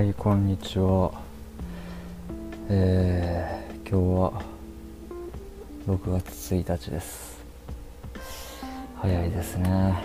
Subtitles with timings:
[0.00, 1.12] はいこんにちは。
[2.70, 4.42] えー、今日は
[5.86, 7.44] 6月1日です。
[8.96, 10.02] 早いですね。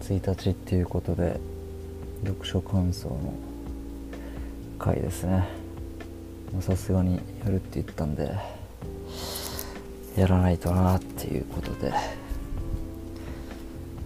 [0.00, 1.38] 1日っていうことで
[2.24, 3.34] 読書感想の
[4.78, 5.46] 回ですね。
[6.60, 8.34] さすがにやるって言ったんで
[10.16, 11.92] やらないとなっていうことで。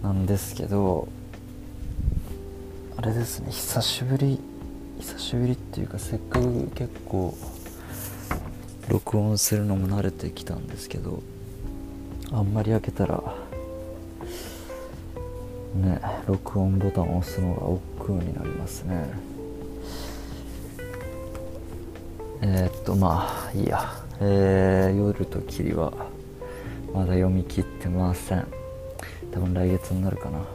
[0.01, 1.07] なんですけど
[3.05, 3.51] れですね。
[3.51, 4.39] 久しぶり
[4.99, 7.35] 久しぶりっていうかせっかく結構
[8.87, 11.21] 録音するのも慣れてきたんですけど
[12.31, 13.21] あんまり開けたら
[15.75, 19.05] ね録音ボタンを押すのが億劫になりますね。
[22.41, 24.01] えー、っとまあいいや。
[24.21, 25.91] えー、夜と霧は
[26.93, 28.47] まだ読み切ってません。
[29.31, 30.45] 多分来月になるかな。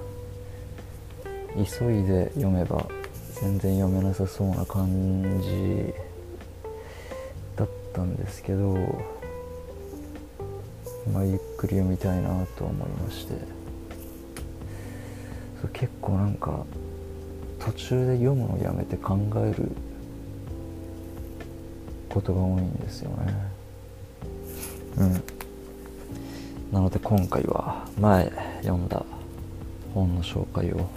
[1.65, 2.87] 急いで読めば
[3.41, 5.93] 全然読めなさそうな感じ
[7.57, 8.75] だったんですけど
[11.13, 13.59] まあゆっくり読みたいなと思いまして。
[15.61, 16.65] そう結構なんか
[17.59, 19.71] 途中で読むのをやめて考える
[22.09, 23.35] ことが多いんですよね。
[24.99, 25.13] うん。
[26.73, 28.31] なので今回は前
[28.63, 29.05] 読んだ
[29.95, 30.89] 本の紹介を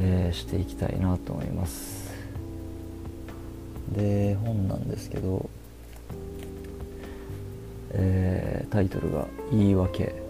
[0.00, 2.14] えー、していきたいなと思います。
[3.92, 5.48] で本なんですけど、
[7.92, 10.26] えー、タイトルが「言い訳。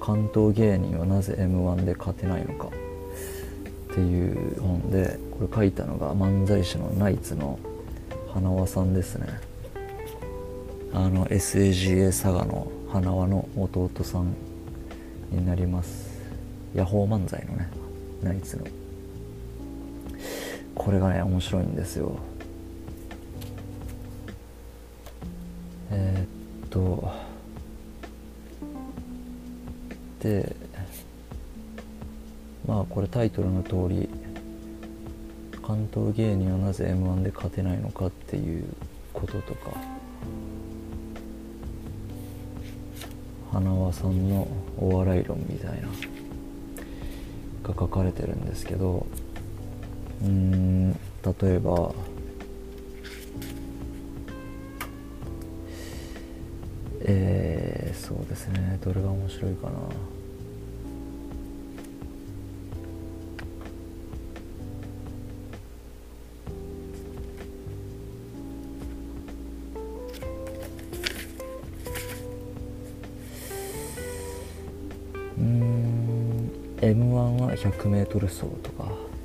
[0.00, 2.68] 関東芸人はなぜ m 1で勝てないのか」
[3.92, 7.58] っていう本でこれ書いたのが漫才師のナイツの
[8.32, 9.26] 花輪さんですね。
[10.92, 14.34] あの SAGA 佐賀の花輪の弟さん
[15.30, 16.08] になります。
[16.74, 17.68] ヤホー漫才のね
[18.22, 18.64] ナイツの。
[20.78, 22.16] これがね面白いんですよ。
[25.90, 27.10] えー、っと
[30.20, 30.56] で
[32.66, 34.08] まあこれタイトルの通り
[35.62, 38.64] 関東芸人はなぜ m 1で勝てないのかっていう
[39.12, 39.72] こととか
[43.52, 44.46] 花輪さんの
[44.78, 45.88] お笑い論みたいな
[47.62, 49.06] が書かれてるんですけど
[50.22, 50.98] うん例
[51.44, 51.92] えば
[57.10, 58.78] えー、そうですね。
[58.84, 59.72] どれが面白いかな。
[75.38, 76.50] うん
[76.82, 79.17] m 1は 100m 走とか。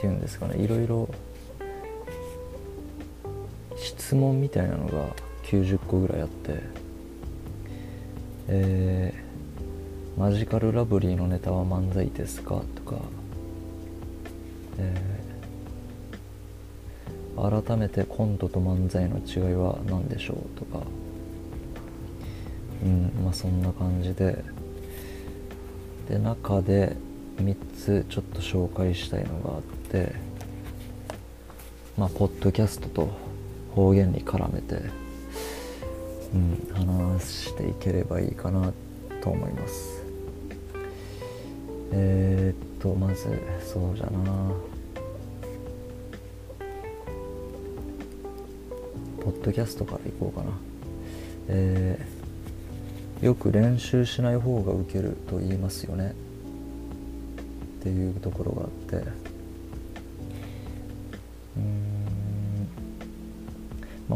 [0.00, 0.56] て言うんですかね。
[0.62, 1.08] いろいろ
[3.76, 5.06] 質問みたいなのが
[5.44, 6.60] 90個ぐらいあって。
[8.50, 12.62] えー、マジカルラブリーのネタは漫才ですか？
[12.74, 12.96] とか、
[14.78, 20.58] えー、改めてコントと漫才の違いは何でしょう？
[20.58, 20.82] とか。
[22.82, 24.42] うんまあそんな感じで。
[26.08, 26.96] で中で
[27.36, 30.12] 3つちょっと紹介したいのがあって
[31.96, 33.08] まあポッドキャストと
[33.74, 34.76] 方言に絡めて、
[36.34, 38.72] うん、話していければいいかな
[39.20, 40.02] と思います。
[41.92, 43.24] えー、っとまず
[43.64, 44.52] そうじゃな。
[49.20, 50.52] ポッドキャストからいこうかな。
[51.48, 56.14] えー、よく練習しない方がウケると言いますよね。
[57.80, 58.68] っていうところがあっ
[59.02, 59.37] て。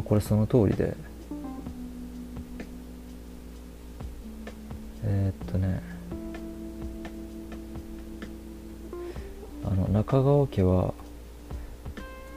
[0.03, 0.95] これその通りで。
[5.05, 5.83] えー、っとね。
[9.65, 10.93] あの中川家は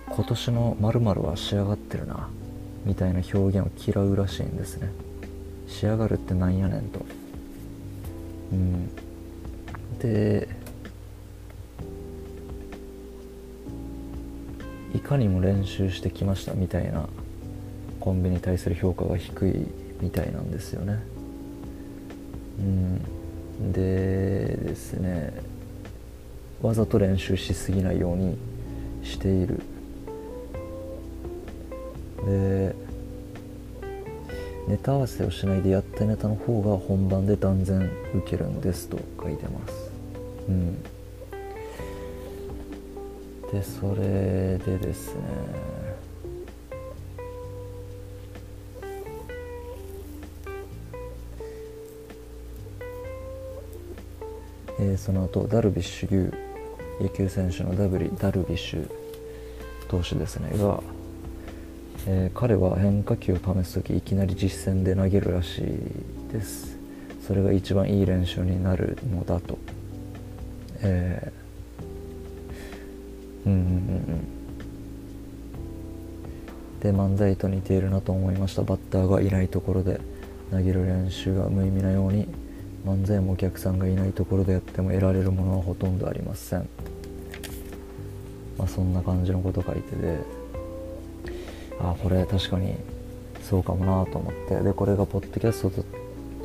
[0.10, 2.30] 今年の〇〇は仕上がってるな
[2.86, 4.90] みたいな表現を嫌うらしいんですね。
[5.68, 7.06] 仕上がるってなんやねんと。
[8.52, 8.90] うん。
[10.00, 10.48] で
[14.94, 17.08] いかにも練習してきましたみたいな
[18.06, 19.66] コンビに対する評価が低い
[20.00, 21.00] みたいなんですよね。
[22.60, 23.72] うん。
[23.74, 25.34] でですね
[26.62, 28.38] わざと練習しすぎないように
[29.04, 29.60] している。
[32.28, 32.75] で
[34.68, 39.92] ネタ合わせをしないでやったネタの方が本番で断然受けるんですと書いてます。
[40.48, 40.84] うん。
[43.52, 45.85] でそれでですね
[54.86, 56.34] えー、その後ダルビッシュ有
[57.02, 58.90] 野球選手のダブリダルビッシュ
[59.90, 60.82] 投手ですねが
[62.08, 66.78] えー、彼は変化球を試す時いきなり実戦で投げるらしいです。
[67.26, 69.58] それが一番いい練習になるのだと。
[70.82, 74.36] えー、うんうんうん。
[76.80, 80.00] で漫才と似ているなと思いましたバッターがいないところで
[80.52, 82.28] 投げる練習が無意味なように
[82.86, 86.70] 漫才もお客さんがいないところでやっても得られるものはほとんどありません。
[88.58, 90.46] まあそんな感じのこと書いてて。
[91.80, 92.76] ああこれ確かに
[93.42, 94.62] そうかもなと思って。
[94.62, 95.86] でこれがポッドキャストと、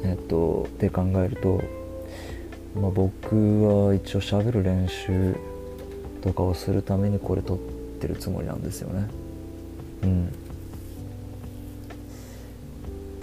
[0.02, 1.60] えっと、で考えると、
[2.74, 5.36] まあ、僕は一応しゃべる練習
[6.20, 7.58] とかをするためにこれ撮っ
[8.00, 9.08] てるつもりなんですよね。
[10.02, 10.26] うん。
[10.30, 10.32] で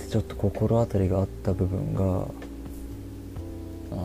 [0.10, 2.28] ちょっと心当たりがあった部分が
[3.98, 4.02] あ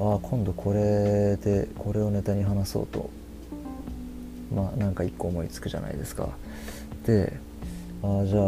[0.00, 3.10] のあ今度これでこれをネタに話そうと。
[4.54, 6.28] まあなんか一個思いつくじゃないですか。
[7.06, 7.32] で
[8.02, 8.42] ああじゃあ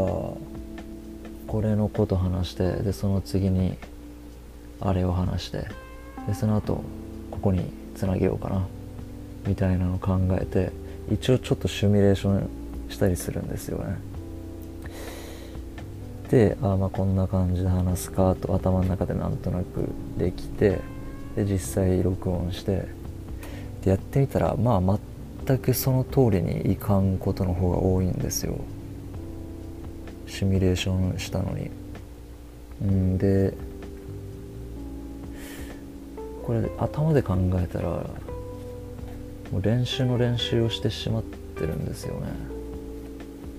[1.47, 3.77] これのこと話してでその次に
[4.81, 5.67] あれを話して
[6.27, 6.83] でその後
[7.31, 7.65] ここに
[7.95, 8.67] つなげようかな。
[9.47, 10.71] みたいなのを考えて
[11.11, 12.49] 一応ちょっとシミュレーション
[12.91, 13.97] したりするんですよね。
[16.31, 20.79] であまあこんな感じで話すかと頭の中でなんとなくできて
[21.35, 22.87] で実際録音して
[23.83, 24.99] でやってみたらまあ
[25.47, 28.59] 全くその通りにいかんことの方が多いんですよ。
[30.29, 31.71] シミュレーションしたのに。
[32.85, 33.53] んで
[36.45, 37.89] これ頭で考えたら
[39.51, 42.29] もう練習の練習をしてしまってるんですよね。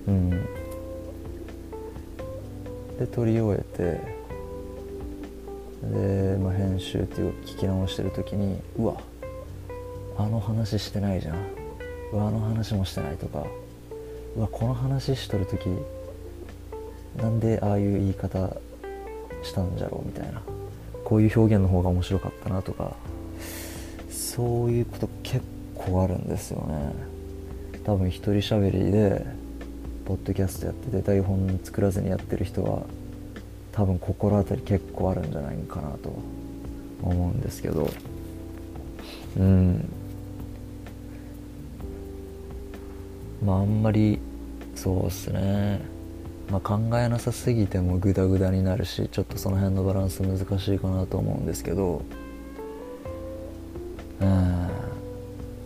[0.07, 0.61] うん。
[3.01, 3.83] で撮り終えて
[5.81, 9.01] で、まあ、編集っていう聞き直してる時にうわ
[10.18, 11.36] あの話してないじゃん。
[12.13, 13.44] うわあの話もしてないとか。
[14.36, 15.68] うわこの話しとる時
[17.18, 18.56] なんでああいう言い方
[19.42, 20.39] したんじゃろうみたいな。
[21.04, 22.94] こういう表現の方が面白かったなとか。
[24.12, 25.44] そういうこと結
[25.74, 26.94] 構あるんですよね。
[27.83, 29.25] 多分一人喋りで
[30.06, 32.83] ポッドキャストやってて台本作らずにやってる人は
[33.71, 36.13] 多分心当たり結構あるんじゃないかなと
[37.01, 37.89] 思うんですけど。
[39.38, 39.88] うん。
[43.44, 44.19] まああんまり
[44.75, 45.81] そうっすね、
[46.50, 52.01] まあ、考えなさすぎてもグダグダになるしちょっとその辺のバランス難しいかなと思うんですけど。
[54.19, 54.27] うん。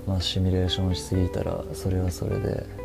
[0.07, 2.84] まあシミュレーションしすぎたらそれはそれで。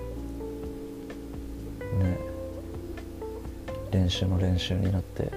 [3.91, 5.31] 練習の練習になって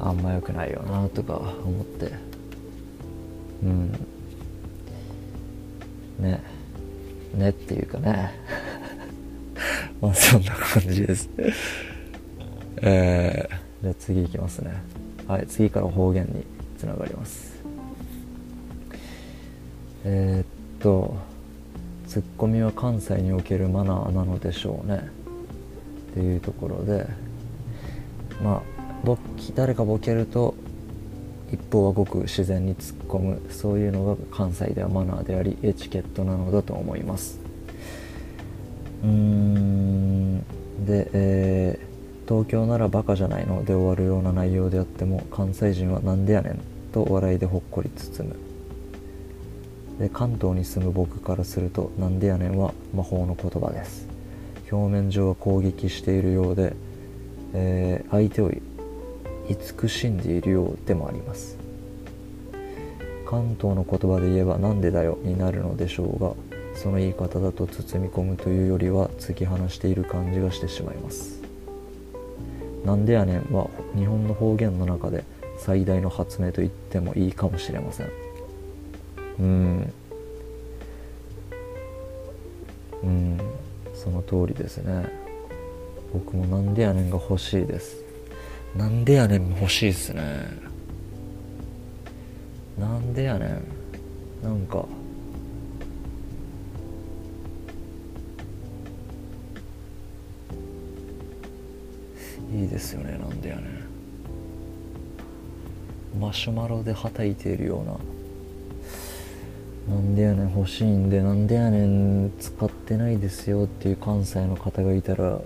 [0.00, 2.12] あんま良くないよなとか思って。
[3.62, 3.92] うん。
[6.18, 6.40] ね。
[7.34, 8.32] ねっていうかね。
[10.00, 11.30] まあそんな感じです。
[12.82, 14.72] えー、じゃあ次いきますね。
[15.26, 16.44] はい次から方言に
[16.78, 17.56] つながります。
[20.04, 21.16] えー、っと
[22.06, 25.15] ツッコミは関西におけるマナーなのでしょうね。
[26.16, 27.06] っていうところで
[28.42, 28.62] ま
[29.04, 29.16] あ
[29.54, 30.54] 誰かボケると
[31.52, 33.40] 一方はごく自然に突っ込む。
[33.50, 37.38] そういうのが関西ではマナーでありエチケットなのだと思います。
[39.04, 40.38] うーん。
[40.84, 46.60] で、えー、東京ならバカじゃないので終わるような内容であっても関西人はなんでやねん。
[46.92, 48.36] と笑いでほっこり包む。
[50.00, 54.15] で関東に住む僕からするとなんでやねんは魔法の言葉です。
[54.70, 56.74] 表面上は攻撃しているようで、
[57.54, 58.50] えー、相手を
[59.48, 61.56] 慈しんでいるようでもあります。
[63.26, 66.32] 関東の言葉で言えば「なんでだよ」になるのでしょうが
[66.76, 71.42] その言い方だと包み込むというよりは突き放している感じがしてしまいます。
[72.84, 75.24] なんでやねんは日本の方言の中で
[75.58, 78.10] 最大の発明と言ってもいいかもしれません。
[79.40, 79.92] うん。
[83.02, 83.38] うん。
[84.06, 85.08] その通りですね。
[86.12, 88.04] 僕もなんでやねんが欲しいです。
[88.76, 90.22] なんでやねんも欲しいっすね。
[92.78, 93.64] なんでやねん
[94.44, 94.84] なんか。
[102.54, 103.66] いいですよねなんでやねん
[106.20, 107.86] マシュマロではたいているよう
[109.90, 109.96] な。
[109.96, 115.40] なんでやねん欲しいんでなんでやねん使ってないですよっていう関西の方がいたら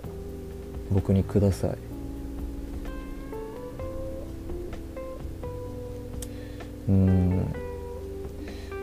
[0.90, 1.76] 僕にください。
[6.88, 7.38] うん。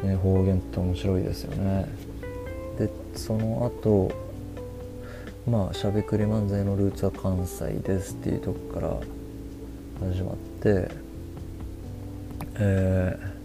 [0.04, 1.86] ね方言って面白いですよね。
[2.80, 4.12] でその後
[5.50, 8.98] まあしゃべくり漫才のルーツは関西ですっていうとこから
[10.10, 10.90] 始まって
[12.56, 13.37] えー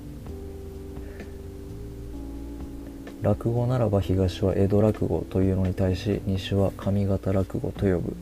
[3.22, 8.16] 落語ならば東は江戸落語というのに対し西は上方落語と呼ぶ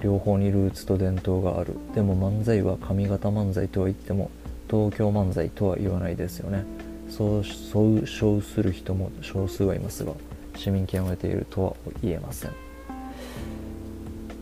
[0.00, 1.74] 両方にルーツと伝統がある。
[1.94, 4.30] でも漫才は上方漫才とは言っても
[4.70, 6.64] 東京漫才とは言わないですよね。
[7.08, 10.12] そうそう称する人も少数はいますが
[10.56, 12.50] 市民権を得ているとは言えません。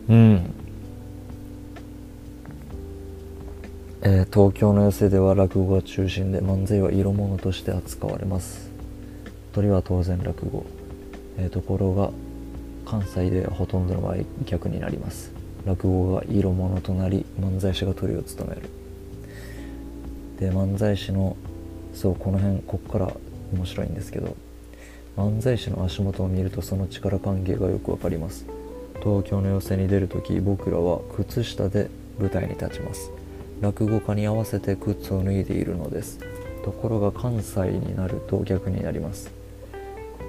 [0.09, 0.53] うん。
[4.03, 8.71] えー、東京の寄席では落語が中心で漫才は色物として扱われます。
[9.53, 10.65] 鳥は当然落語、
[11.37, 12.11] えー、ところが
[12.85, 15.31] 関西ではほとんどの場合逆になります。
[15.65, 18.61] 落語が色物となり漫才師が鳥を務める。
[20.39, 21.37] で漫才師の
[21.93, 23.13] そうこの辺こっから
[23.53, 24.35] 面白いんですけど
[25.17, 28.45] 漫才師の足元を見るとその力関係がよくわかります。
[29.03, 31.89] 東京の寄席に出るとき僕らは靴下で
[32.19, 33.11] 舞台に立ちます。
[33.59, 36.19] 落語家に合わせて靴を脱いでいるのです。
[36.63, 39.40] ところが関西になると逆になります。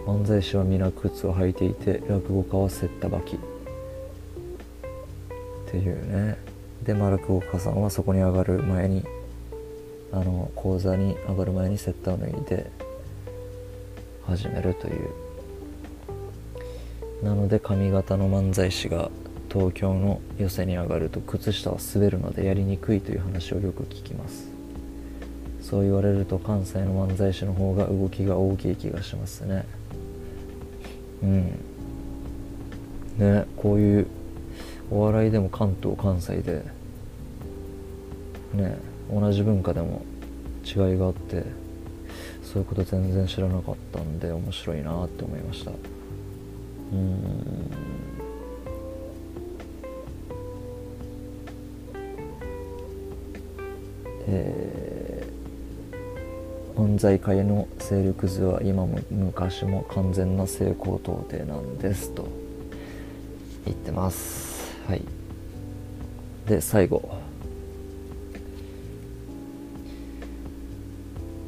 [0.06, 3.38] 漫才師は皆靴を履いていて落語家はセッタ履きっ
[5.71, 6.37] ていうね。
[6.82, 9.04] でまあ落語家さんはそこに上がる前に
[10.11, 12.71] あの講座に上がる前にセッターを脱いで
[14.26, 15.11] 始めるという。
[17.23, 19.09] なので髪型の漫才師が
[19.49, 24.50] 東京の寄席に上がると靴下は滑るのでやりにくいという話をよく聞きます。
[25.61, 29.64] そう言われると関西の漫才師の方が動きが大きい気がしますね。
[31.22, 31.58] うん。
[33.18, 34.06] ねこういう
[34.90, 36.64] お笑いでも関東関西で
[38.54, 38.78] ね
[39.10, 40.02] 同じ文化でも
[40.64, 41.44] 違いがあって
[42.42, 45.70] そういうこと全然知らなかったんで面白いなって思いました。
[45.70, 45.76] うん。
[54.28, 54.91] えー、
[56.76, 62.26] 漫才界の勢力図は今も昔も完全な成功到底なんですと
[63.66, 64.74] 言ってます。
[64.86, 65.02] はい。
[66.46, 67.20] で最後。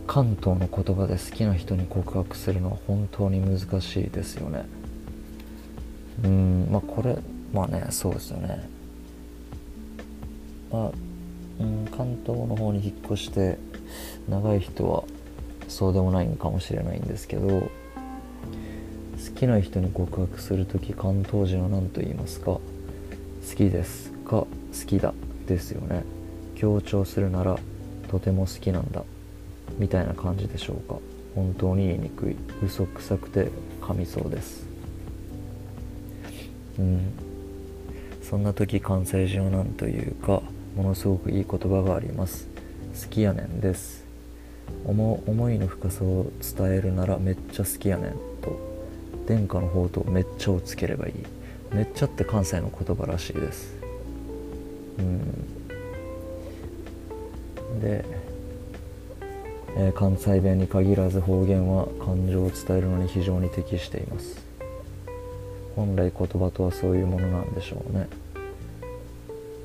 [0.06, 4.64] 関東の言葉で好きな人に告白するのは本当に難しいですよね。
[6.22, 7.16] うんまあこれ
[7.52, 8.68] まあねそうですよね。
[10.70, 10.90] まあ、
[11.60, 13.58] うん、関東の方に引っ越して
[14.28, 15.04] 長い人は
[15.68, 17.68] そうでもないんかもしれないんですけど好
[19.34, 22.46] きな人に告白する時関東人は何と言いますか？
[22.46, 22.60] 好
[23.56, 24.30] きですか？
[24.30, 24.48] 好
[24.86, 25.14] きだ
[25.46, 26.04] ですよね。
[26.54, 27.58] 強調するなら
[28.08, 29.02] とても好きなんだ。
[29.78, 30.96] みたいな感じでしょうか？
[31.34, 32.36] 本当に言いにくい。
[32.64, 33.48] 嘘くさくて
[33.80, 34.66] 噛みそうです。
[36.78, 37.12] うん。
[38.22, 40.42] そんな時関西人は何というか
[40.76, 42.48] ものすごくいい言葉があります。
[43.02, 44.03] 好きやねんです。
[44.86, 48.74] 思思いの深さを伝えるならめっちゃ好きやねんと。
[49.26, 51.14] 殿下の方とめっちゃをつければいい。
[51.74, 53.74] めっちゃって関西の言葉らしいです。
[54.98, 55.44] うん。
[57.80, 58.04] で
[59.76, 64.44] えー、関西弁に限らず方言は感情を伝えるのに非常に適しています。
[65.74, 68.08] 本来言葉とはそういうものなんでしょうね。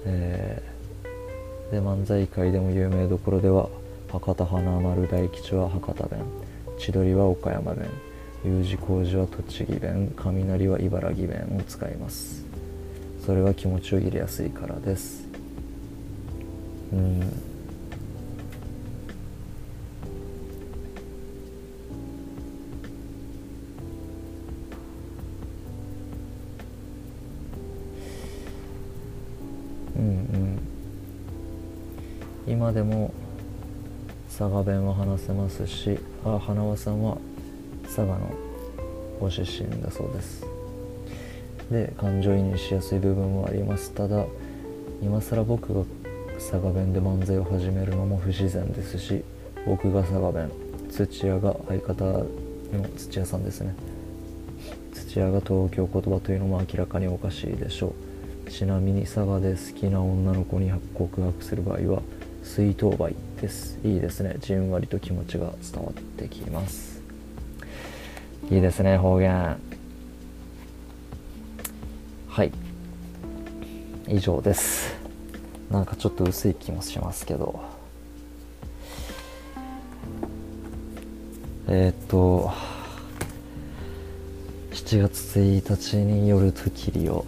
[0.05, 3.69] えー、で漫才界でも有名どころでは
[4.11, 6.19] 博多華丸大吉は博多弁。
[6.79, 7.89] 千鳥は岡山弁。
[8.43, 10.11] U 字工事は栃木弁。
[10.15, 12.43] 雷は茨城弁を使います。
[13.23, 15.27] それは気持ちを入れやすいからです。
[16.91, 17.49] うん。
[32.47, 33.13] 今でも
[34.39, 37.17] 佐賀弁は話せますしあ花輪さんは
[37.83, 38.31] 佐賀の
[39.19, 40.45] ご出身だそうです。
[41.69, 43.91] で感情移入しやすい部分もあります。
[43.91, 44.23] ただ
[45.01, 45.83] 今更僕が
[46.35, 49.25] 佐賀弁で漫才を始めるのも不自然ですし
[49.65, 50.49] 僕が佐賀弁
[50.89, 52.25] 土屋が相方の
[52.95, 53.75] 土屋さんですね。
[54.93, 57.93] 土屋が東京言葉というのも明らかにおかしいでしょ
[58.47, 58.49] う。
[58.49, 62.01] ちなみに佐賀で好きな女の子に告白する場合は
[62.49, 63.77] 水筒梅です。
[63.83, 64.35] いいですね。
[64.39, 66.99] じんわりと気持ちが伝わってきます。
[68.49, 69.55] いいですね方言。
[72.27, 72.51] はい。
[74.07, 74.97] 以上です。
[75.69, 77.61] なんかちょっと薄い気もしますけど。
[81.67, 82.51] えー、っと
[84.71, 87.27] 7月1日に夜ときりを。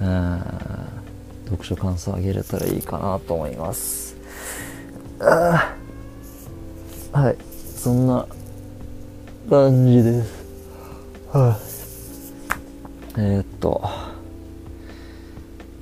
[0.00, 0.81] うん。
[1.46, 4.16] 読書感想あげれたらいいかなと思います。
[5.18, 5.74] は
[7.30, 7.36] い。
[7.76, 8.26] そんな
[9.50, 10.44] 感じです。
[11.32, 11.58] は
[13.16, 13.20] い。
[13.20, 13.82] えー、っと。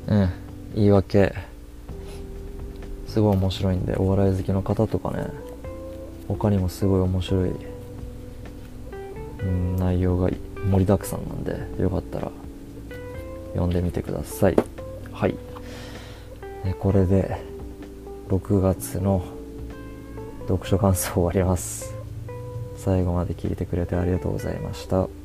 [0.09, 0.29] うん。
[0.75, 1.35] 言い訳。
[3.07, 5.27] すごい面白いんでお笑い好きの方とかね。
[6.29, 7.51] 他にもすごい面白い、
[9.43, 10.31] うん、内容が
[10.71, 12.31] 盛りだくさんなんでよかったら
[13.53, 14.57] 読んでみてください。
[15.13, 15.35] はい。
[16.79, 17.37] これで
[18.29, 19.25] 6月の
[20.49, 21.95] 読書感想終わります。
[22.77, 25.20] 最後まで聞いてくれてありがとうございました。